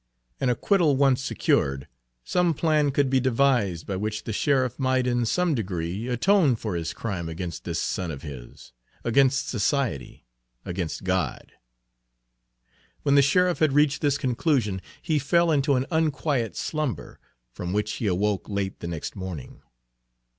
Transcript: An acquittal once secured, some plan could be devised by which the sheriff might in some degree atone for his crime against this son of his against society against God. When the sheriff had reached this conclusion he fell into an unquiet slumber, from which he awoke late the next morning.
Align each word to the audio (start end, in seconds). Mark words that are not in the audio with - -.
An 0.39 0.49
acquittal 0.49 0.97
once 0.97 1.23
secured, 1.23 1.87
some 2.23 2.55
plan 2.55 2.89
could 2.89 3.07
be 3.07 3.19
devised 3.19 3.85
by 3.85 3.97
which 3.97 4.23
the 4.23 4.33
sheriff 4.33 4.79
might 4.79 5.05
in 5.05 5.27
some 5.27 5.53
degree 5.53 6.07
atone 6.07 6.55
for 6.55 6.73
his 6.75 6.91
crime 6.91 7.29
against 7.29 7.65
this 7.65 7.79
son 7.79 8.09
of 8.09 8.23
his 8.23 8.73
against 9.03 9.47
society 9.47 10.25
against 10.65 11.03
God. 11.03 11.51
When 13.03 13.13
the 13.13 13.21
sheriff 13.21 13.59
had 13.59 13.73
reached 13.73 14.01
this 14.01 14.17
conclusion 14.17 14.81
he 15.03 15.19
fell 15.19 15.51
into 15.51 15.75
an 15.75 15.85
unquiet 15.91 16.57
slumber, 16.57 17.19
from 17.51 17.71
which 17.71 17.97
he 17.97 18.07
awoke 18.07 18.49
late 18.49 18.79
the 18.79 18.87
next 18.87 19.15
morning. 19.15 19.61